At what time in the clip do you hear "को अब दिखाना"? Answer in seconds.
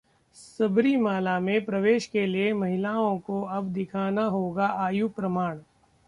3.19-4.23